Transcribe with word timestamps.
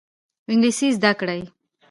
انګلیسي 0.51 0.87
زده 0.97 1.11
کړئ 1.19 1.41